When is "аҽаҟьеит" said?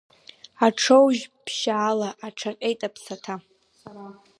2.27-2.79